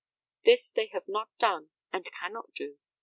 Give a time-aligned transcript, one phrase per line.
[0.45, 2.79] This they have not done and cannot do.